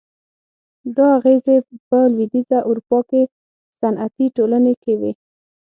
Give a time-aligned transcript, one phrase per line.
[0.95, 1.57] دا اغېزې
[1.87, 3.21] په لوېدیځه اروپا کې
[3.79, 5.11] صنعتي ټولنې کې وې.